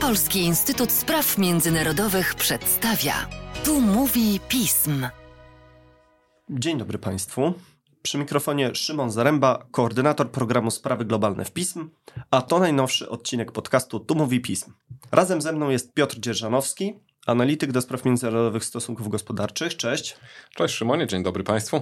Polski 0.00 0.40
Instytut 0.40 0.92
Spraw 0.92 1.38
Międzynarodowych 1.38 2.34
przedstawia. 2.34 3.14
Tu 3.64 3.80
mówi 3.80 4.40
pism. 4.48 5.06
Dzień 6.50 6.78
dobry 6.78 6.98
Państwu. 6.98 7.54
Przy 8.02 8.18
mikrofonie 8.18 8.74
Szymon 8.74 9.10
Zaręba, 9.10 9.66
koordynator 9.70 10.30
programu 10.30 10.70
Sprawy 10.70 11.04
Globalne 11.04 11.44
w 11.44 11.52
Pism, 11.52 11.88
a 12.30 12.42
to 12.42 12.58
najnowszy 12.58 13.08
odcinek 13.08 13.52
podcastu 13.52 14.00
Tu 14.00 14.14
mówi 14.14 14.40
pism. 14.40 14.72
Razem 15.12 15.42
ze 15.42 15.52
mną 15.52 15.70
jest 15.70 15.94
Piotr 15.94 16.20
Dzierżanowski, 16.20 16.94
analityk 17.28 17.72
do 17.72 17.80
spraw 17.80 18.04
międzynarodowych 18.04 18.64
stosunków 18.64 19.08
gospodarczych. 19.08 19.76
Cześć. 19.76 20.16
Cześć 20.54 20.74
Szymonie, 20.74 21.06
dzień 21.06 21.22
dobry 21.22 21.44
Państwu. 21.44 21.80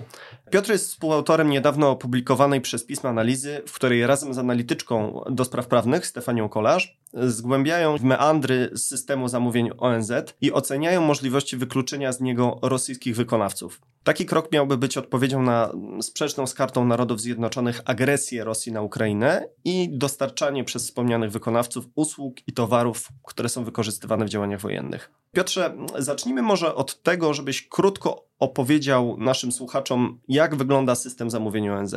Piotr 0.50 0.70
jest 0.70 0.88
współautorem 0.88 1.50
niedawno 1.50 1.90
opublikowanej 1.90 2.60
przez 2.60 2.84
pisma 2.84 3.10
analizy, 3.10 3.62
w 3.66 3.72
której 3.72 4.06
razem 4.06 4.34
z 4.34 4.38
analityczką 4.38 5.24
do 5.30 5.45
spraw 5.45 5.66
prawnych 5.66 6.06
Stefanią 6.06 6.48
Kolarz 6.48 6.98
zgłębiają 7.12 7.96
meandry 8.02 8.70
systemu 8.77 9.28
zamówień 9.28 9.70
ONZ 9.78 10.12
i 10.40 10.52
oceniają 10.52 11.01
możliwości 11.01 11.56
wykluczenia 11.56 12.12
z 12.12 12.20
niego 12.20 12.59
rosyjskich 12.62 13.16
wykonawców. 13.16 13.80
Taki 14.04 14.26
krok 14.26 14.52
miałby 14.52 14.76
być 14.76 14.96
odpowiedzią 14.96 15.42
na 15.42 15.73
sprzeczną 16.02 16.46
z 16.46 16.54
Kartą 16.54 16.84
Narodów 16.84 17.20
Zjednoczonych 17.20 17.80
agresję 17.84 18.45
Rosji 18.45 18.73
na 18.73 18.82
Ukrainę 18.82 19.48
i 19.65 19.98
dostarczanie 19.98 20.65
przez 20.65 20.84
wspomnianych 20.84 21.30
wykonawców 21.30 21.84
usług 21.95 22.37
i 22.46 22.52
towarów, 22.52 23.09
które 23.26 23.48
są 23.48 23.65
wykorzystywane 23.65 24.24
w 24.24 24.28
działaniach 24.28 24.60
wojennych. 24.60 25.10
Piotrze, 25.36 25.76
zacznijmy 25.98 26.42
może 26.42 26.74
od 26.74 27.02
tego, 27.02 27.34
żebyś 27.34 27.68
krótko 27.68 28.26
opowiedział 28.38 29.16
naszym 29.18 29.52
słuchaczom, 29.52 30.20
jak 30.28 30.56
wygląda 30.56 30.95
system 30.95 31.30
zamówień 31.30 31.68
ONZ. 31.68 31.95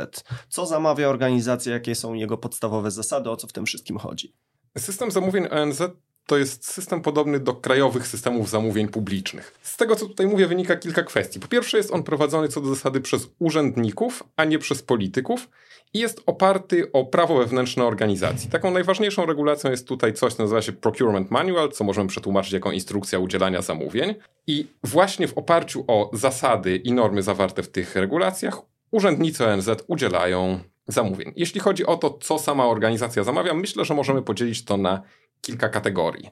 Co 0.49 0.65
zamawia 0.65 1.09
organizacja, 1.09 1.73
jakie 1.73 1.95
są 1.95 2.13
jego 2.13 2.37
podstawowe 2.37 2.91
zasady, 2.91 3.29
o 3.29 3.35
co 3.35 3.47
w 3.47 3.53
tym 3.53 3.65
wszystkim 3.65 3.97
chodzi. 3.97 4.33
System 4.77 5.11
zamówień 5.11 5.47
ONZ 5.51 5.81
to 6.29 6.37
jest 6.37 6.71
system 6.71 7.01
podobny 7.01 7.39
do 7.39 7.53
krajowych 7.53 8.07
systemów 8.07 8.49
zamówień 8.49 8.87
publicznych. 8.87 9.59
Z 9.61 9.77
tego, 9.77 9.95
co 9.95 10.05
tutaj 10.05 10.27
mówię, 10.27 10.47
wynika 10.47 10.75
kilka 10.75 11.03
kwestii. 11.03 11.39
Po 11.39 11.47
pierwsze, 11.47 11.77
jest 11.77 11.91
on 11.91 12.03
prowadzony 12.03 12.47
co 12.47 12.61
do 12.61 12.69
zasady 12.69 13.01
przez 13.01 13.27
urzędników, 13.39 14.23
a 14.35 14.45
nie 14.45 14.59
przez 14.59 14.83
polityków 14.83 15.49
i 15.93 15.99
jest 15.99 16.23
oparty 16.25 16.91
o 16.91 17.05
prawo 17.05 17.37
wewnętrzne 17.37 17.85
organizacji. 17.85 18.49
Taką 18.49 18.71
najważniejszą 18.71 19.25
regulacją 19.25 19.71
jest 19.71 19.87
tutaj 19.87 20.13
coś, 20.13 20.33
co 20.33 20.43
nazywa 20.43 20.61
się 20.61 20.71
Procurement 20.71 21.31
Manual, 21.31 21.71
co 21.71 21.83
możemy 21.83 22.09
przetłumaczyć 22.09 22.53
jako 22.53 22.71
instrukcja 22.71 23.19
udzielania 23.19 23.61
zamówień. 23.61 24.15
I 24.47 24.67
właśnie 24.83 25.27
w 25.27 25.37
oparciu 25.37 25.85
o 25.87 26.09
zasady 26.13 26.75
i 26.75 26.93
normy 26.93 27.23
zawarte 27.23 27.63
w 27.63 27.69
tych 27.69 27.95
regulacjach, 27.95 28.61
urzędnicy 28.91 29.45
ONZ 29.45 29.69
udzielają 29.87 30.59
zamówień. 30.87 31.33
Jeśli 31.35 31.59
chodzi 31.59 31.85
o 31.85 31.97
to, 31.97 32.17
co 32.21 32.39
sama 32.39 32.67
organizacja 32.67 33.23
zamawia, 33.23 33.53
myślę, 33.53 33.85
że 33.85 33.93
możemy 33.93 34.21
podzielić 34.21 34.65
to 34.65 34.77
na 34.77 35.01
kilka 35.41 35.69
kategorii. 35.69 36.29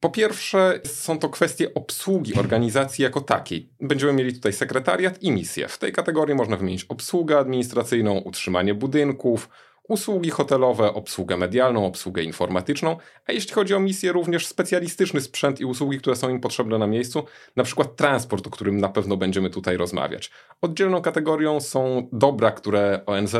Po 0.00 0.10
pierwsze, 0.10 0.80
są 0.84 1.18
to 1.18 1.28
kwestie 1.28 1.74
obsługi 1.74 2.34
organizacji 2.34 3.02
jako 3.02 3.20
takiej. 3.20 3.72
Będziemy 3.80 4.12
mieli 4.12 4.34
tutaj 4.34 4.52
sekretariat 4.52 5.22
i 5.22 5.32
misję. 5.32 5.68
W 5.68 5.78
tej 5.78 5.92
kategorii 5.92 6.34
można 6.34 6.56
wymienić 6.56 6.84
obsługę 6.84 7.38
administracyjną, 7.38 8.18
utrzymanie 8.18 8.74
budynków, 8.74 9.48
usługi 9.90 10.30
hotelowe, 10.30 10.94
obsługę 10.94 11.36
medialną, 11.36 11.86
obsługę 11.86 12.22
informatyczną, 12.22 12.96
a 13.26 13.32
jeśli 13.32 13.54
chodzi 13.54 13.74
o 13.74 13.80
misję, 13.80 14.12
również 14.12 14.46
specjalistyczny 14.46 15.20
sprzęt 15.20 15.60
i 15.60 15.64
usługi, 15.64 15.98
które 15.98 16.16
są 16.16 16.28
im 16.28 16.40
potrzebne 16.40 16.78
na 16.78 16.86
miejscu, 16.86 17.24
na 17.56 17.64
przykład 17.64 17.96
transport, 17.96 18.46
o 18.46 18.50
którym 18.50 18.80
na 18.80 18.88
pewno 18.88 19.16
będziemy 19.16 19.50
tutaj 19.50 19.76
rozmawiać. 19.76 20.30
Oddzielną 20.60 21.02
kategorią 21.02 21.60
są 21.60 22.08
dobra, 22.12 22.50
które 22.50 23.00
ONZ 23.06 23.36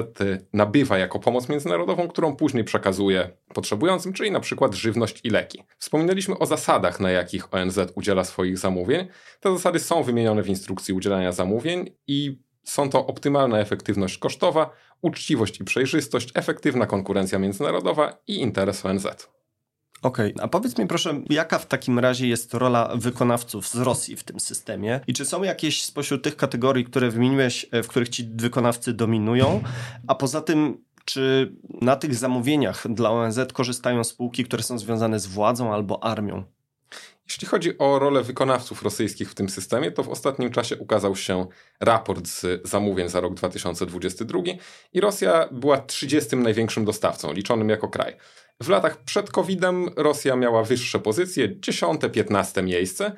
nabywa 0.52 0.98
jako 0.98 1.18
pomoc 1.18 1.48
międzynarodową, 1.48 2.08
którą 2.08 2.36
później 2.36 2.64
przekazuje 2.64 3.30
potrzebującym, 3.54 4.12
czyli 4.12 4.30
na 4.30 4.40
przykład 4.40 4.74
żywność 4.74 5.20
i 5.24 5.30
leki. 5.30 5.62
Wspominaliśmy 5.78 6.38
o 6.38 6.46
zasadach, 6.46 7.00
na 7.00 7.10
jakich 7.10 7.54
ONZ 7.54 7.78
udziela 7.94 8.24
swoich 8.24 8.58
zamówień. 8.58 9.08
Te 9.40 9.52
zasady 9.52 9.78
są 9.78 10.02
wymienione 10.02 10.42
w 10.42 10.48
instrukcji 10.48 10.94
udzielania 10.94 11.32
zamówień 11.32 11.90
i 12.06 12.38
są 12.64 12.90
to 12.90 13.06
optymalna 13.06 13.58
efektywność 13.58 14.18
kosztowa, 14.18 14.70
uczciwość 15.02 15.60
i 15.60 15.64
przejrzystość, 15.64 16.30
efektywna 16.34 16.86
konkurencja 16.86 17.38
międzynarodowa 17.38 18.18
i 18.26 18.40
interes 18.40 18.86
ONZ. 18.86 19.06
Okej, 20.02 20.34
okay. 20.34 20.44
a 20.44 20.48
powiedz 20.48 20.78
mi 20.78 20.86
proszę, 20.86 21.22
jaka 21.30 21.58
w 21.58 21.66
takim 21.66 21.98
razie 21.98 22.28
jest 22.28 22.54
rola 22.54 22.92
wykonawców 22.94 23.68
z 23.68 23.74
Rosji 23.74 24.16
w 24.16 24.24
tym 24.24 24.40
systemie? 24.40 25.00
I 25.06 25.14
czy 25.14 25.24
są 25.24 25.42
jakieś 25.42 25.84
spośród 25.84 26.24
tych 26.24 26.36
kategorii, 26.36 26.84
które 26.84 27.10
wymieniłeś, 27.10 27.66
e, 27.70 27.82
w 27.82 27.88
których 27.88 28.08
ci 28.08 28.30
wykonawcy 28.34 28.92
dominują? 28.92 29.62
A 30.06 30.14
poza 30.14 30.40
tym, 30.40 30.84
czy 31.04 31.52
na 31.80 31.96
tych 31.96 32.14
zamówieniach 32.14 32.88
dla 32.88 33.10
ONZ 33.10 33.38
korzystają 33.52 34.04
spółki, 34.04 34.44
które 34.44 34.62
są 34.62 34.78
związane 34.78 35.20
z 35.20 35.26
władzą 35.26 35.74
albo 35.74 36.04
armią? 36.04 36.44
Jeśli 37.30 37.48
chodzi 37.48 37.78
o 37.78 37.98
rolę 37.98 38.22
wykonawców 38.22 38.82
rosyjskich 38.82 39.30
w 39.30 39.34
tym 39.34 39.48
systemie, 39.48 39.92
to 39.92 40.02
w 40.02 40.08
ostatnim 40.08 40.50
czasie 40.50 40.76
ukazał 40.76 41.16
się 41.16 41.46
raport 41.80 42.26
z 42.26 42.68
zamówień 42.68 43.08
za 43.08 43.20
rok 43.20 43.34
2022 43.34 44.40
i 44.92 45.00
Rosja 45.00 45.48
była 45.52 45.78
30 45.78 46.36
największym 46.36 46.84
dostawcą, 46.84 47.32
liczonym 47.32 47.68
jako 47.68 47.88
kraj. 47.88 48.16
W 48.62 48.68
latach 48.68 49.04
przed 49.04 49.30
COVID-em 49.30 49.88
Rosja 49.96 50.36
miała 50.36 50.64
wyższe 50.64 50.98
pozycje, 50.98 51.48
10-15 51.48 52.62
miejsce, 52.62 53.12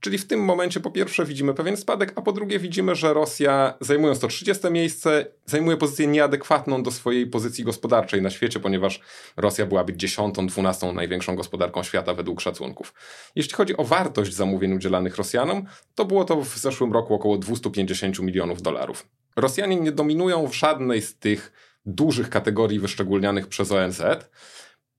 Czyli 0.00 0.18
w 0.18 0.26
tym 0.26 0.40
momencie 0.40 0.80
po 0.80 0.90
pierwsze 0.90 1.24
widzimy 1.24 1.54
pewien 1.54 1.76
spadek, 1.76 2.12
a 2.16 2.22
po 2.22 2.32
drugie 2.32 2.58
widzimy, 2.58 2.94
że 2.94 3.14
Rosja 3.14 3.74
zajmując 3.80 4.18
to 4.18 4.28
30 4.28 4.70
miejsce, 4.70 5.26
zajmuje 5.46 5.76
pozycję 5.76 6.06
nieadekwatną 6.06 6.82
do 6.82 6.90
swojej 6.90 7.26
pozycji 7.26 7.64
gospodarczej 7.64 8.22
na 8.22 8.30
świecie, 8.30 8.60
ponieważ 8.60 9.00
Rosja 9.36 9.66
byłaby 9.66 9.96
10, 9.96 10.34
12 10.46 10.92
największą 10.92 11.36
gospodarką 11.36 11.82
świata 11.82 12.14
według 12.14 12.40
szacunków. 12.40 12.94
Jeśli 13.34 13.54
chodzi 13.54 13.76
o 13.76 13.84
wartość 13.84 14.34
zamówień 14.34 14.72
udzielanych 14.72 15.16
Rosjanom, 15.16 15.64
to 15.94 16.04
było 16.04 16.24
to 16.24 16.42
w 16.42 16.58
zeszłym 16.58 16.92
roku 16.92 17.14
około 17.14 17.38
250 17.38 18.18
milionów 18.18 18.62
dolarów. 18.62 19.06
Rosjanie 19.36 19.76
nie 19.76 19.92
dominują 19.92 20.46
w 20.46 20.54
żadnej 20.54 21.02
z 21.02 21.18
tych 21.18 21.52
dużych 21.86 22.30
kategorii 22.30 22.78
wyszczególnianych 22.78 23.46
przez 23.46 23.72
ONZ. 23.72 24.02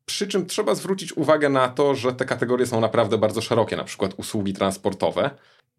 Przy 0.10 0.28
czym 0.28 0.46
trzeba 0.46 0.76
zwrócić 0.76 1.18
uwagę 1.18 1.50
na 1.50 1.70
to, 1.70 1.96
że 1.96 2.14
te 2.14 2.26
kategorie 2.26 2.66
są 2.66 2.82
naprawdę 2.82 3.18
bardzo 3.18 3.42
szerokie, 3.42 3.76
na 3.76 3.84
przykład 3.84 4.14
usługi 4.18 4.54
transportowe. 4.54 5.30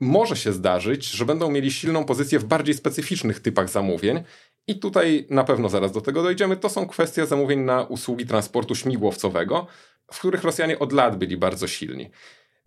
Może 0.01 0.37
się 0.37 0.53
zdarzyć, 0.53 1.11
że 1.11 1.25
będą 1.25 1.51
mieli 1.51 1.73
silną 1.73 2.05
pozycję 2.05 2.39
w 2.39 2.45
bardziej 2.45 2.75
specyficznych 2.75 3.41
typach 3.41 3.69
zamówień, 3.69 4.25
i 4.69 4.79
tutaj 4.79 5.27
na 5.31 5.45
pewno 5.45 5.69
zaraz 5.69 5.93
do 5.93 6.01
tego 6.01 6.23
dojdziemy. 6.23 6.57
To 6.57 6.69
są 6.69 6.89
kwestie 6.89 7.27
zamówień 7.27 7.61
na 7.61 7.83
usługi 7.83 8.27
transportu 8.27 8.75
śmigłowcowego, 8.75 9.67
w 10.13 10.19
których 10.19 10.45
Rosjanie 10.45 10.79
od 10.79 10.93
lat 10.93 11.19
byli 11.19 11.37
bardzo 11.37 11.69
silni. 11.69 12.11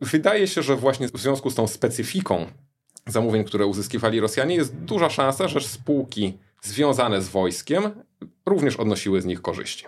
Wydaje 0.02 0.48
się, 0.48 0.62
że 0.62 0.76
właśnie 0.76 1.08
w 1.08 1.18
związku 1.18 1.50
z 1.50 1.56
tą 1.56 1.68
specyfiką 1.68 2.46
zamówień, 3.08 3.44
które 3.44 3.66
uzyskiwali 3.66 4.20
Rosjanie, 4.20 4.56
jest 4.56 4.76
duża 4.76 5.10
szansa, 5.10 5.48
że 5.48 5.62
spółki 5.62 6.38
związane 6.62 7.22
z 7.22 7.30
wojskiem 7.30 7.84
również 8.46 8.76
odnosiły 8.76 9.22
z 9.22 9.26
nich 9.26 9.42
korzyści. 9.42 9.86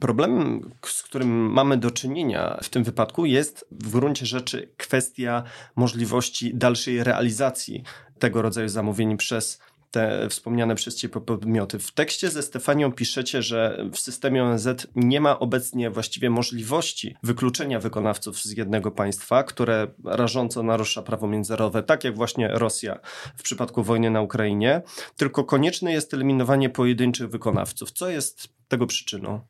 Problemem, 0.00 0.70
z 0.86 1.02
którym 1.02 1.52
mamy 1.52 1.76
do 1.76 1.90
czynienia 1.90 2.58
w 2.62 2.68
tym 2.68 2.84
wypadku, 2.84 3.26
jest 3.26 3.66
w 3.70 3.90
gruncie 3.90 4.26
rzeczy 4.26 4.72
kwestia 4.76 5.42
możliwości 5.76 6.54
dalszej 6.54 7.04
realizacji 7.04 7.82
tego 8.18 8.42
rodzaju 8.42 8.68
zamówień 8.68 9.16
przez 9.16 9.60
te 9.90 10.28
wspomniane 10.28 10.74
przez 10.74 10.96
Ciebie 10.96 11.20
podmioty. 11.20 11.78
W 11.78 11.92
tekście 11.92 12.30
ze 12.30 12.42
Stefanią 12.42 12.92
piszecie, 12.92 13.42
że 13.42 13.84
w 13.92 13.98
systemie 13.98 14.44
ONZ 14.44 14.68
nie 14.94 15.20
ma 15.20 15.38
obecnie 15.38 15.90
właściwie 15.90 16.30
możliwości 16.30 17.16
wykluczenia 17.22 17.80
wykonawców 17.80 18.38
z 18.38 18.56
jednego 18.56 18.90
państwa, 18.90 19.42
które 19.42 19.86
rażąco 20.04 20.62
narusza 20.62 21.02
prawo 21.02 21.28
międzynarodowe, 21.28 21.82
tak 21.82 22.04
jak 22.04 22.16
właśnie 22.16 22.48
Rosja 22.48 22.98
w 23.36 23.42
przypadku 23.42 23.82
wojny 23.82 24.10
na 24.10 24.20
Ukrainie, 24.20 24.82
tylko 25.16 25.44
konieczne 25.44 25.92
jest 25.92 26.14
eliminowanie 26.14 26.70
pojedynczych 26.70 27.28
wykonawców. 27.28 27.92
Co 27.92 28.10
jest 28.10 28.55
tego 28.68 28.86
przyczyną? 28.86 29.40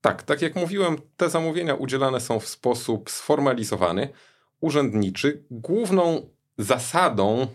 Tak, 0.00 0.22
tak 0.22 0.42
jak 0.42 0.56
mówiłem, 0.56 0.96
te 1.16 1.30
zamówienia 1.30 1.74
udzielane 1.74 2.20
są 2.20 2.40
w 2.40 2.48
sposób 2.48 3.10
sformalizowany, 3.10 4.08
urzędniczy. 4.60 5.44
Główną 5.50 6.28
zasadą, 6.58 7.46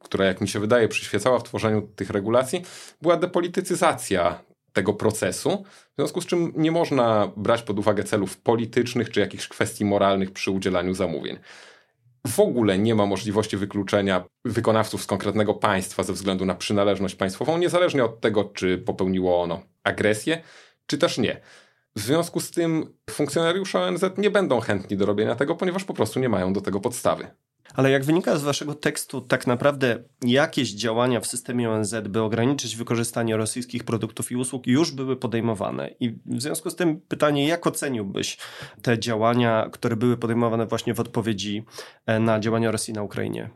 która 0.00 0.24
jak 0.24 0.40
mi 0.40 0.48
się 0.48 0.60
wydaje 0.60 0.88
przyświecała 0.88 1.38
w 1.38 1.42
tworzeniu 1.42 1.82
tych 1.82 2.10
regulacji, 2.10 2.62
była 3.02 3.16
depolitycyzacja 3.16 4.40
tego 4.72 4.94
procesu, 4.94 5.64
w 5.92 5.96
związku 5.96 6.20
z 6.20 6.26
czym 6.26 6.52
nie 6.56 6.70
można 6.70 7.32
brać 7.36 7.62
pod 7.62 7.78
uwagę 7.78 8.04
celów 8.04 8.36
politycznych 8.36 9.10
czy 9.10 9.20
jakichś 9.20 9.48
kwestii 9.48 9.84
moralnych 9.84 10.30
przy 10.30 10.50
udzielaniu 10.50 10.94
zamówień. 10.94 11.38
W 12.26 12.40
ogóle 12.40 12.78
nie 12.78 12.94
ma 12.94 13.06
możliwości 13.06 13.56
wykluczenia 13.56 14.24
wykonawców 14.44 15.02
z 15.02 15.06
konkretnego 15.06 15.54
państwa 15.54 16.02
ze 16.02 16.12
względu 16.12 16.44
na 16.44 16.54
przynależność 16.54 17.14
państwową, 17.14 17.58
niezależnie 17.58 18.04
od 18.04 18.20
tego, 18.20 18.44
czy 18.44 18.78
popełniło 18.78 19.42
ono 19.42 19.62
agresję, 19.84 20.42
czy 20.86 20.98
też 20.98 21.18
nie. 21.18 21.40
W 21.96 22.00
związku 22.00 22.40
z 22.40 22.50
tym 22.50 22.94
funkcjonariusze 23.10 23.80
ONZ 23.80 24.04
nie 24.18 24.30
będą 24.30 24.60
chętni 24.60 24.96
do 24.96 25.06
robienia 25.06 25.34
tego, 25.34 25.54
ponieważ 25.54 25.84
po 25.84 25.94
prostu 25.94 26.20
nie 26.20 26.28
mają 26.28 26.52
do 26.52 26.60
tego 26.60 26.80
podstawy. 26.80 27.26
Ale 27.74 27.90
jak 27.90 28.04
wynika 28.04 28.36
z 28.36 28.42
waszego 28.42 28.74
tekstu, 28.74 29.20
tak 29.20 29.46
naprawdę 29.46 30.02
jakieś 30.22 30.72
działania 30.72 31.20
w 31.20 31.26
systemie 31.26 31.70
ONZ, 31.70 31.94
by 32.08 32.22
ograniczyć 32.22 32.76
wykorzystanie 32.76 33.36
rosyjskich 33.36 33.84
produktów 33.84 34.32
i 34.32 34.36
usług, 34.36 34.66
już 34.66 34.90
były 34.90 35.16
podejmowane. 35.16 35.90
I 36.00 36.10
w 36.10 36.42
związku 36.42 36.70
z 36.70 36.76
tym 36.76 37.00
pytanie, 37.00 37.48
jak 37.48 37.66
oceniłbyś 37.66 38.38
te 38.82 38.98
działania, 38.98 39.68
które 39.72 39.96
były 39.96 40.16
podejmowane 40.16 40.66
właśnie 40.66 40.94
w 40.94 41.00
odpowiedzi 41.00 41.64
e, 42.06 42.20
na 42.20 42.40
działania 42.40 42.70
Rosji 42.70 42.94
na 42.94 43.02
Ukrainie? 43.02 43.50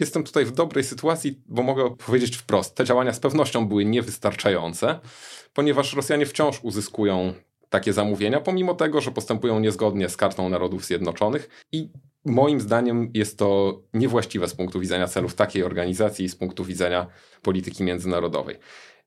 Jestem 0.00 0.24
tutaj 0.24 0.44
w 0.44 0.52
dobrej 0.52 0.84
sytuacji, 0.84 1.42
bo 1.46 1.62
mogę 1.62 1.96
powiedzieć 2.06 2.36
wprost, 2.36 2.74
te 2.74 2.84
działania 2.84 3.12
z 3.12 3.20
pewnością 3.20 3.68
były 3.68 3.84
niewystarczające, 3.84 5.00
ponieważ 5.54 5.94
Rosjanie 5.94 6.26
wciąż 6.26 6.60
uzyskują 6.62 7.34
takie 7.68 7.92
zamówienia, 7.92 8.40
pomimo 8.40 8.74
tego, 8.74 9.00
że 9.00 9.10
postępują 9.10 9.60
niezgodnie 9.60 10.08
z 10.08 10.16
Kartą 10.16 10.48
Narodów 10.48 10.84
Zjednoczonych 10.84 11.48
i 11.72 11.90
moim 12.24 12.60
zdaniem 12.60 13.10
jest 13.14 13.38
to 13.38 13.80
niewłaściwe 13.94 14.48
z 14.48 14.54
punktu 14.54 14.80
widzenia 14.80 15.06
celów 15.08 15.34
takiej 15.34 15.62
organizacji 15.62 16.24
i 16.24 16.28
z 16.28 16.36
punktu 16.36 16.64
widzenia 16.64 17.06
polityki 17.42 17.84
międzynarodowej. 17.84 18.56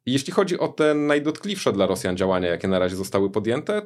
Jeśli 0.06 0.34
chodzi 0.34 0.60
o 0.60 0.68
te 0.68 0.94
najdotkliwsze 0.94 1.74
dla 1.74 1.86
Rosjan 1.86 2.18
działania, 2.18 2.50
jakie 2.50 2.68
na 2.68 2.80
razie 2.80 2.96
zostały 2.96 3.30
podjęte, 3.30 3.82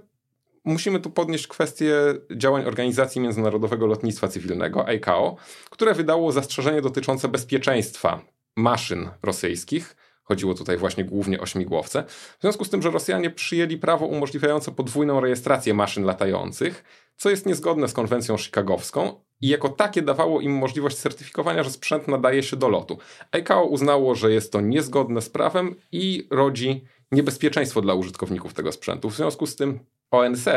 musimy 0.66 1.00
tu 1.00 1.10
podnieść 1.10 1.48
kwestię 1.48 1.96
działań 2.36 2.66
Organizacji 2.66 3.22
Międzynarodowego 3.22 3.86
Lotnictwa 3.86 4.28
Cywilnego, 4.28 4.86
ICAO, 4.92 5.36
które 5.70 5.94
wydało 5.94 6.32
zastrzeżenie 6.32 6.82
dotyczące 6.82 7.28
bezpieczeństwa 7.28 8.22
maszyn 8.56 9.10
rosyjskich. 9.24 9.96
Chodziło 10.26 10.54
tutaj 10.54 10.78
właśnie 10.78 11.04
głównie 11.04 11.40
o 11.40 11.46
śmigłowce. 11.46 12.04
W 12.38 12.42
związku 12.42 12.66
z 12.66 12.70
tym, 12.70 12.82
że 12.82 12.92
Rosjanie 12.92 13.30
przyjęli 13.30 13.78
prawo 13.78 14.06
umożliwiające 14.06 14.72
podwójną 14.72 15.20
rejestrację 15.20 15.74
maszyn 15.74 16.04
latających, 16.04 16.84
co 17.18 17.30
jest 17.30 17.46
niezgodne 17.46 17.88
z 17.88 17.94
konwencją 17.94 18.38
chicagowską 18.38 19.26
i 19.42 19.48
jako 19.48 19.70
takie 19.70 20.02
dawało 20.02 20.42
im 20.42 20.52
możliwość 20.52 20.98
certyfikowania, 20.98 21.64
że 21.64 21.72
sprzęt 21.72 22.08
nadaje 22.08 22.44
się 22.44 22.58
do 22.58 22.70
lotu. 22.70 22.98
ICAO 23.40 23.64
uznało, 23.64 24.16
że 24.16 24.32
jest 24.32 24.52
to 24.52 24.62
niezgodne 24.62 25.22
z 25.22 25.30
prawem 25.30 25.76
i 25.92 26.28
rodzi 26.32 26.86
niebezpieczeństwo 27.12 27.82
dla 27.82 27.94
użytkowników 27.94 28.54
tego 28.54 28.72
sprzętu. 28.72 29.10
W 29.10 29.16
związku 29.16 29.48
z 29.48 29.56
tym 29.56 29.80
ONZ 30.12 30.50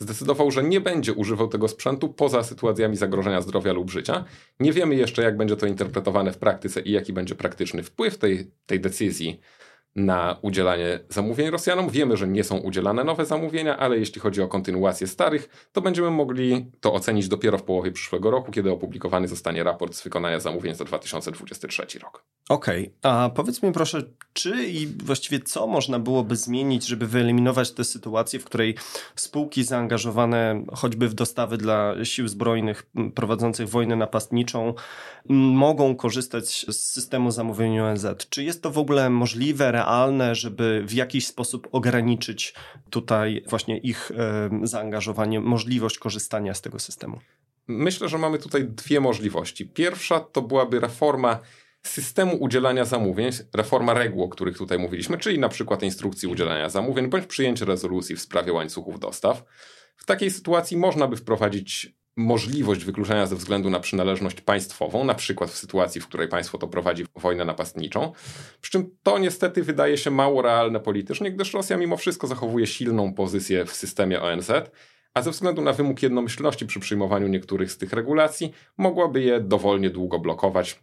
zdecydował, 0.00 0.50
że 0.50 0.62
nie 0.62 0.80
będzie 0.80 1.12
używał 1.12 1.48
tego 1.48 1.68
sprzętu 1.68 2.08
poza 2.08 2.42
sytuacjami 2.42 2.96
zagrożenia 2.96 3.40
zdrowia 3.40 3.72
lub 3.72 3.90
życia. 3.90 4.24
Nie 4.60 4.72
wiemy 4.72 4.94
jeszcze, 4.94 5.22
jak 5.22 5.36
będzie 5.36 5.56
to 5.56 5.66
interpretowane 5.66 6.32
w 6.32 6.38
praktyce 6.38 6.80
i 6.80 6.92
jaki 6.92 7.12
będzie 7.12 7.34
praktyczny 7.34 7.82
wpływ 7.82 8.18
tej, 8.18 8.50
tej 8.66 8.80
decyzji 8.80 9.40
na 9.96 10.36
udzielanie 10.42 11.00
zamówień 11.08 11.50
Rosjanom. 11.50 11.88
Wiemy, 11.88 12.16
że 12.16 12.28
nie 12.28 12.44
są 12.44 12.58
udzielane 12.58 13.04
nowe 13.04 13.26
zamówienia, 13.26 13.76
ale 13.76 13.98
jeśli 13.98 14.20
chodzi 14.20 14.42
o 14.42 14.48
kontynuację 14.48 15.06
starych, 15.06 15.68
to 15.72 15.80
będziemy 15.80 16.10
mogli 16.10 16.70
to 16.80 16.92
ocenić 16.92 17.28
dopiero 17.28 17.58
w 17.58 17.62
połowie 17.62 17.92
przyszłego 17.92 18.30
roku, 18.30 18.52
kiedy 18.52 18.70
opublikowany 18.70 19.28
zostanie 19.28 19.62
raport 19.62 19.94
z 19.94 20.02
wykonania 20.02 20.40
zamówień 20.40 20.74
za 20.74 20.84
2023 20.84 21.98
rok. 21.98 22.24
Okej, 22.48 22.82
okay. 22.82 23.12
a 23.12 23.30
powiedz 23.30 23.62
mi 23.62 23.72
proszę, 23.72 24.02
czy 24.32 24.66
i 24.66 24.86
właściwie 24.86 25.40
co 25.40 25.66
można 25.66 25.98
byłoby 25.98 26.36
zmienić, 26.36 26.86
żeby 26.86 27.06
wyeliminować 27.06 27.72
tę 27.72 27.84
sytuację, 27.84 28.38
w 28.38 28.44
której 28.44 28.74
spółki 29.16 29.64
zaangażowane 29.64 30.64
choćby 30.72 31.08
w 31.08 31.14
dostawy 31.14 31.56
dla 31.56 32.04
sił 32.04 32.28
zbrojnych 32.28 32.90
prowadzących 33.14 33.68
wojnę 33.68 33.96
napastniczą 33.96 34.74
mogą 35.28 35.96
korzystać 35.96 36.66
z 36.68 36.76
systemu 36.76 37.30
zamówień 37.30 37.80
ONZ? 37.80 38.06
Czy 38.28 38.44
jest 38.44 38.62
to 38.62 38.70
w 38.70 38.78
ogóle 38.78 39.10
możliwe, 39.10 39.70
realne, 39.80 40.34
żeby 40.34 40.82
w 40.86 40.92
jakiś 40.92 41.26
sposób 41.26 41.68
ograniczyć 41.72 42.54
tutaj 42.90 43.44
właśnie 43.48 43.78
ich 43.78 44.12
zaangażowanie, 44.62 45.40
możliwość 45.40 45.98
korzystania 45.98 46.54
z 46.54 46.60
tego 46.60 46.78
systemu? 46.78 47.20
Myślę, 47.68 48.08
że 48.08 48.18
mamy 48.18 48.38
tutaj 48.38 48.64
dwie 48.64 49.00
możliwości. 49.00 49.66
Pierwsza 49.66 50.20
to 50.20 50.42
byłaby 50.42 50.80
reforma 50.80 51.38
systemu 51.82 52.36
udzielania 52.36 52.84
zamówień, 52.84 53.30
reforma 53.54 53.94
reguł, 53.94 54.24
o 54.24 54.28
których 54.28 54.58
tutaj 54.58 54.78
mówiliśmy, 54.78 55.18
czyli 55.18 55.38
na 55.38 55.48
przykład 55.48 55.82
instrukcji 55.82 56.28
udzielania 56.28 56.68
zamówień, 56.68 57.08
bądź 57.08 57.26
przyjęcie 57.26 57.64
rezolucji 57.64 58.16
w 58.16 58.20
sprawie 58.20 58.52
łańcuchów 58.52 59.00
dostaw. 59.00 59.44
W 59.96 60.04
takiej 60.04 60.30
sytuacji 60.30 60.76
można 60.76 61.08
by 61.08 61.16
wprowadzić 61.16 61.99
możliwość 62.16 62.84
wykluczenia 62.84 63.26
ze 63.26 63.36
względu 63.36 63.70
na 63.70 63.80
przynależność 63.80 64.40
państwową, 64.40 65.04
na 65.04 65.14
przykład 65.14 65.50
w 65.50 65.56
sytuacji, 65.56 66.00
w 66.00 66.06
której 66.06 66.28
państwo 66.28 66.58
to 66.58 66.68
prowadzi 66.68 67.06
wojnę 67.16 67.44
napastniczą. 67.44 68.12
Przy 68.60 68.72
czym 68.72 68.90
to 69.02 69.18
niestety 69.18 69.62
wydaje 69.62 69.98
się 69.98 70.10
mało 70.10 70.42
realne 70.42 70.80
politycznie, 70.80 71.32
gdyż 71.32 71.54
Rosja 71.54 71.76
mimo 71.76 71.96
wszystko 71.96 72.26
zachowuje 72.26 72.66
silną 72.66 73.14
pozycję 73.14 73.64
w 73.64 73.72
systemie 73.72 74.22
ONZ, 74.22 74.50
a 75.14 75.22
ze 75.22 75.30
względu 75.30 75.62
na 75.62 75.72
wymóg 75.72 76.02
jednomyślności 76.02 76.66
przy 76.66 76.80
przyjmowaniu 76.80 77.28
niektórych 77.28 77.72
z 77.72 77.78
tych 77.78 77.92
regulacji, 77.92 78.52
mogłaby 78.78 79.22
je 79.22 79.40
dowolnie 79.40 79.90
długo 79.90 80.18
blokować, 80.18 80.82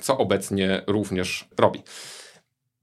co 0.00 0.18
obecnie 0.18 0.82
również 0.86 1.48
robi. 1.58 1.82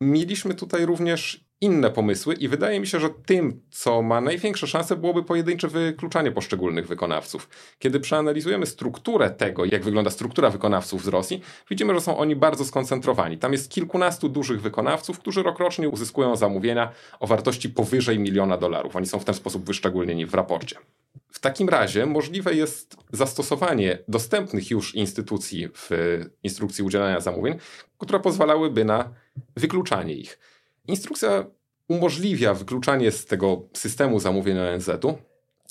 Mieliśmy 0.01 0.53
tutaj 0.53 0.85
również 0.85 1.46
inne 1.61 1.91
pomysły 1.91 2.33
i 2.33 2.47
wydaje 2.47 2.79
mi 2.79 2.87
się, 2.87 2.99
że 2.99 3.09
tym, 3.09 3.61
co 3.71 4.01
ma 4.01 4.21
największe 4.21 4.67
szanse, 4.67 4.95
byłoby 4.95 5.23
pojedyncze 5.23 5.67
wykluczanie 5.67 6.31
poszczególnych 6.31 6.87
wykonawców. 6.87 7.49
Kiedy 7.79 7.99
przeanalizujemy 7.99 8.65
strukturę 8.65 9.29
tego, 9.29 9.65
jak 9.65 9.83
wygląda 9.83 10.09
struktura 10.09 10.49
wykonawców 10.49 11.03
z 11.03 11.07
Rosji, 11.07 11.41
widzimy, 11.69 11.93
że 11.93 12.01
są 12.01 12.17
oni 12.17 12.35
bardzo 12.35 12.65
skoncentrowani. 12.65 13.37
Tam 13.37 13.51
jest 13.51 13.71
kilkunastu 13.71 14.29
dużych 14.29 14.61
wykonawców, 14.61 15.19
którzy 15.19 15.43
rokrocznie 15.43 15.89
uzyskują 15.89 16.35
zamówienia 16.35 16.91
o 17.19 17.27
wartości 17.27 17.69
powyżej 17.69 18.19
miliona 18.19 18.57
dolarów. 18.57 18.95
Oni 18.95 19.05
są 19.05 19.19
w 19.19 19.25
ten 19.25 19.35
sposób 19.35 19.65
wyszczególnieni 19.65 20.25
w 20.25 20.33
raporcie. 20.33 20.75
W 21.31 21.39
takim 21.39 21.69
razie 21.69 22.05
możliwe 22.05 22.53
jest 22.53 22.97
zastosowanie 23.11 23.97
dostępnych 24.07 24.71
już 24.71 24.95
instytucji 24.95 25.67
w 25.73 25.89
instrukcji 26.43 26.83
udzielania 26.83 27.19
zamówień, 27.19 27.59
które 27.97 28.19
pozwalałyby 28.19 28.85
na 28.85 29.13
wykluczanie 29.55 30.13
ich. 30.13 30.39
Instrukcja 30.87 31.45
umożliwia 31.87 32.53
wykluczanie 32.53 33.11
z 33.11 33.25
tego 33.25 33.61
systemu 33.73 34.19
zamówień 34.19 34.59
ONZ-u 34.59 35.17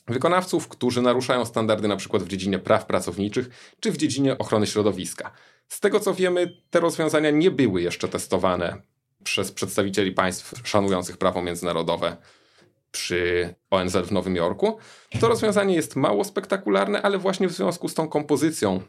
wykonawców, 0.09 0.69
którzy 0.69 1.03
naruszają 1.03 1.45
standardy 1.45 1.87
np. 1.87 2.19
w 2.19 2.29
dziedzinie 2.29 2.59
praw 2.59 2.87
pracowniczych 2.87 3.75
czy 3.81 3.93
w 3.93 3.97
dziedzinie 3.97 4.39
ochrony 4.39 4.67
środowiska. 4.67 5.31
Z 5.69 5.81
tego 5.81 6.01
co 6.01 6.15
wiemy, 6.15 6.57
te 6.71 6.81
rozwiązania 6.81 7.31
nie 7.31 7.51
były 7.51 7.83
jeszcze 7.83 8.09
testowane 8.09 8.83
przez 9.25 9.53
przedstawicieli 9.53 10.13
państw 10.13 10.69
szanujących 10.69 11.17
prawo 11.17 11.43
międzynarodowe 11.43 12.17
przy 12.93 13.55
ONZ 13.71 13.97
w 13.97 14.13
Nowym 14.13 14.37
Jorku. 14.37 14.79
To 15.21 15.29
rozwiązanie 15.29 15.75
jest 15.75 15.97
mało 15.97 16.25
spektakularne, 16.25 17.03
ale 17.03 17.19
właśnie 17.19 17.49
w 17.49 17.53
związku 17.53 17.89
z 17.89 17.95
tą 17.95 18.09
kompozycją 18.09 18.81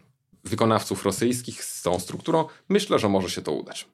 wykonawców 0.43 1.05
rosyjskich, 1.05 1.63
z 1.63 1.81
tą 1.81 1.99
strukturą, 1.99 2.45
myślę, 2.69 2.99
że 2.99 3.09
może 3.09 3.29
się 3.29 3.41
to 3.41 3.51
udać. 3.51 3.87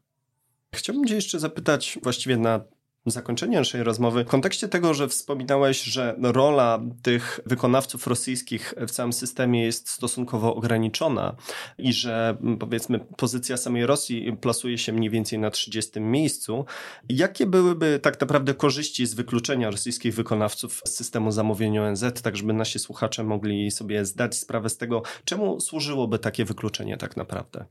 Chciałbym 0.74 1.06
Cię 1.06 1.16
jeszcze 1.16 1.40
zapytać 1.40 2.00
właściwie 2.04 2.38
na 2.38 2.62
zakończenie 3.06 3.58
naszej 3.58 3.84
rozmowy, 3.84 4.24
w 4.24 4.28
kontekście 4.28 4.68
tego, 4.68 4.94
że 4.94 5.08
wspominałeś, 5.08 5.84
że 5.84 6.16
rola 6.22 6.80
tych 7.02 7.40
wykonawców 7.46 8.08
rosyjskich 8.08 8.74
w 8.88 8.92
całym 8.92 9.14
systemie 9.14 9.64
jest 9.66 9.90
stosunkowo 9.90 10.56
ograniczona 10.56 11.36
i 11.78 11.94
że 11.94 12.38
powiedzmy 12.60 13.00
pozycja 13.00 13.58
samej 13.58 13.86
Rosji 13.86 14.38
plasuje 14.42 14.78
się 14.78 14.94
mniej 14.94 15.10
więcej 15.10 15.40
na 15.40 15.52
30 15.52 16.02
miejscu, 16.02 16.66
jakie 17.10 17.46
byłyby 17.46 18.00
tak 18.00 18.22
naprawdę 18.22 18.54
korzyści 18.54 19.06
z 19.06 19.14
wykluczenia 19.14 19.72
rosyjskich 19.72 20.16
wykonawców 20.16 20.82
z 20.86 20.90
systemu 20.90 21.32
zamówień 21.32 21.80
ONZ, 21.80 22.04
tak 22.24 22.38
żeby 22.38 22.54
nasi 22.54 22.80
słuchacze 22.80 23.24
mogli 23.24 23.72
sobie 23.72 24.06
zdać 24.06 24.36
sprawę 24.36 24.70
z 24.70 24.78
tego, 24.78 25.02
czemu 25.26 25.60
służyłoby 25.60 26.20
takie 26.20 26.46
wykluczenie 26.46 26.98
tak 26.98 27.18
naprawdę? 27.18 27.66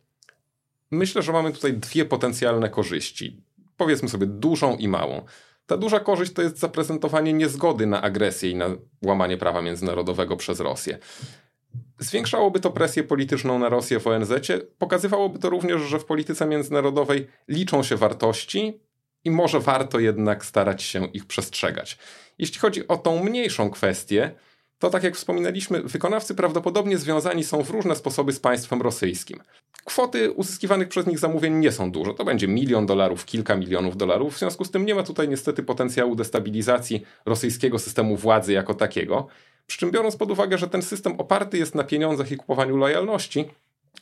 Myślę, 0.92 1.22
że 1.22 1.32
mamy 1.32 1.52
tutaj 1.52 1.74
dwie 1.74 2.04
potencjalne 2.04 2.70
korzyści. 2.70 3.42
Powiedzmy 3.76 4.08
sobie 4.08 4.26
dużą 4.26 4.76
i 4.76 4.88
małą. 4.88 5.24
Ta 5.66 5.76
duża 5.76 6.00
korzyść 6.00 6.32
to 6.32 6.42
jest 6.42 6.58
zaprezentowanie 6.58 7.32
niezgody 7.32 7.86
na 7.86 8.02
agresję 8.02 8.50
i 8.50 8.54
na 8.54 8.68
łamanie 9.04 9.36
prawa 9.36 9.62
międzynarodowego 9.62 10.36
przez 10.36 10.60
Rosję. 10.60 10.98
Zwiększałoby 11.98 12.60
to 12.60 12.70
presję 12.70 13.04
polityczną 13.04 13.58
na 13.58 13.68
Rosję 13.68 14.00
w 14.00 14.06
ONZ, 14.06 14.32
pokazywałoby 14.78 15.38
to 15.38 15.50
również, 15.50 15.82
że 15.82 15.98
w 15.98 16.04
polityce 16.04 16.46
międzynarodowej 16.46 17.26
liczą 17.48 17.82
się 17.82 17.96
wartości 17.96 18.80
i 19.24 19.30
może 19.30 19.60
warto 19.60 19.98
jednak 19.98 20.44
starać 20.44 20.82
się 20.82 21.06
ich 21.06 21.26
przestrzegać. 21.26 21.98
Jeśli 22.38 22.58
chodzi 22.58 22.88
o 22.88 22.96
tą 22.96 23.24
mniejszą 23.24 23.70
kwestię, 23.70 24.34
to 24.82 24.90
tak 24.90 25.02
jak 25.02 25.16
wspominaliśmy, 25.16 25.82
wykonawcy 25.82 26.34
prawdopodobnie 26.34 26.98
związani 26.98 27.44
są 27.44 27.62
w 27.62 27.70
różne 27.70 27.96
sposoby 27.96 28.32
z 28.32 28.40
państwem 28.40 28.82
rosyjskim. 28.82 29.40
Kwoty 29.84 30.30
uzyskiwanych 30.30 30.88
przez 30.88 31.06
nich 31.06 31.18
zamówień 31.18 31.54
nie 31.54 31.72
są 31.72 31.92
duże. 31.92 32.14
To 32.14 32.24
będzie 32.24 32.48
milion 32.48 32.86
dolarów, 32.86 33.24
kilka 33.24 33.56
milionów 33.56 33.96
dolarów. 33.96 34.34
W 34.34 34.38
związku 34.38 34.64
z 34.64 34.70
tym 34.70 34.86
nie 34.86 34.94
ma 34.94 35.02
tutaj 35.02 35.28
niestety 35.28 35.62
potencjału 35.62 36.16
destabilizacji 36.16 37.02
rosyjskiego 37.26 37.78
systemu 37.78 38.16
władzy 38.16 38.52
jako 38.52 38.74
takiego. 38.74 39.26
Przy 39.66 39.78
czym 39.78 39.90
biorąc 39.90 40.16
pod 40.16 40.30
uwagę, 40.30 40.58
że 40.58 40.68
ten 40.68 40.82
system 40.82 41.20
oparty 41.20 41.58
jest 41.58 41.74
na 41.74 41.84
pieniądzach 41.84 42.32
i 42.32 42.36
kupowaniu 42.36 42.76
lojalności, 42.76 43.44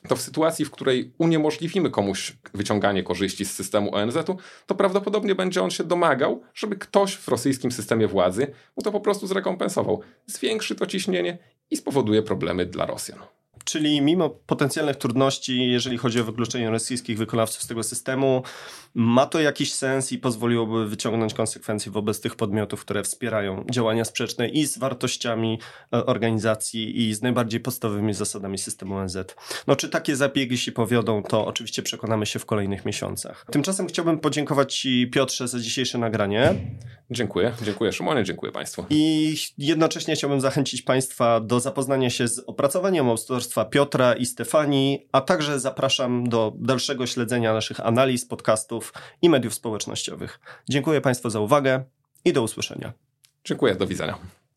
to 0.08 0.16
w 0.16 0.20
sytuacji, 0.20 0.64
w 0.64 0.70
której 0.70 1.12
uniemożliwimy 1.18 1.90
komuś 1.90 2.36
wyciąganie 2.54 3.02
korzyści 3.02 3.44
z 3.44 3.52
systemu 3.52 3.94
ONZ-u, 3.94 4.36
to 4.66 4.74
prawdopodobnie 4.74 5.34
będzie 5.34 5.62
on 5.62 5.70
się 5.70 5.84
domagał, 5.84 6.42
żeby 6.54 6.76
ktoś 6.76 7.16
w 7.16 7.28
rosyjskim 7.28 7.72
systemie 7.72 8.08
władzy 8.08 8.46
mu 8.76 8.82
to 8.82 8.92
po 8.92 9.00
prostu 9.00 9.26
zrekompensował. 9.26 10.00
Zwiększy 10.26 10.74
to 10.74 10.86
ciśnienie 10.86 11.38
i 11.70 11.76
spowoduje 11.76 12.22
problemy 12.22 12.66
dla 12.66 12.86
Rosjan. 12.86 13.18
Czyli 13.70 14.00
mimo 14.02 14.30
potencjalnych 14.30 14.96
trudności, 14.96 15.70
jeżeli 15.70 15.98
chodzi 15.98 16.20
o 16.20 16.24
wykluczenie 16.24 16.70
rosyjskich 16.70 17.18
wykonawców 17.18 17.62
z 17.62 17.66
tego 17.66 17.82
systemu, 17.82 18.42
ma 18.94 19.26
to 19.26 19.40
jakiś 19.40 19.72
sens 19.72 20.12
i 20.12 20.18
pozwoliłoby 20.18 20.88
wyciągnąć 20.88 21.34
konsekwencje 21.34 21.92
wobec 21.92 22.20
tych 22.20 22.36
podmiotów, 22.36 22.80
które 22.80 23.02
wspierają 23.02 23.64
działania 23.70 24.04
sprzeczne 24.04 24.48
i 24.48 24.66
z 24.66 24.78
wartościami 24.78 25.58
e, 25.92 26.06
organizacji 26.06 27.08
i 27.08 27.14
z 27.14 27.22
najbardziej 27.22 27.60
podstawowymi 27.60 28.14
zasadami 28.14 28.58
systemu 28.58 28.96
ONZ. 28.96 29.18
No 29.66 29.76
czy 29.76 29.88
takie 29.88 30.16
zabiegi 30.16 30.58
się 30.58 30.72
powiodą, 30.72 31.22
to 31.22 31.46
oczywiście 31.46 31.82
przekonamy 31.82 32.26
się 32.26 32.38
w 32.38 32.46
kolejnych 32.46 32.84
miesiącach. 32.84 33.46
Tymczasem 33.50 33.86
chciałbym 33.86 34.18
podziękować 34.18 34.74
Ci 34.74 35.10
Piotrze 35.12 35.48
za 35.48 35.58
dzisiejsze 35.58 35.98
nagranie. 35.98 36.54
Dziękuję, 37.10 37.52
dziękuję 37.62 37.92
Szymonie, 37.92 38.24
dziękuję 38.24 38.52
Państwu. 38.52 38.84
I 38.90 39.36
jednocześnie 39.58 40.14
chciałbym 40.14 40.40
zachęcić 40.40 40.82
Państwa 40.82 41.40
do 41.40 41.60
zapoznania 41.60 42.10
się 42.10 42.28
z 42.28 42.38
opracowaniem 42.38 43.08
autorstwa 43.08 43.64
Piotra 43.64 44.12
i 44.12 44.26
Stefanii, 44.26 45.08
a 45.12 45.20
także 45.20 45.60
zapraszam 45.60 46.28
do 46.28 46.52
dalszego 46.56 47.06
śledzenia 47.06 47.54
naszych 47.54 47.80
analiz, 47.80 48.26
podcastów 48.26 48.92
i 49.22 49.28
mediów 49.28 49.54
społecznościowych. 49.54 50.40
Dziękuję 50.68 51.00
Państwu 51.00 51.30
za 51.30 51.40
uwagę 51.40 51.84
i 52.24 52.32
do 52.32 52.42
usłyszenia. 52.42 52.92
Dziękuję, 53.44 53.74
do 53.74 53.86
widzenia. 53.86 54.39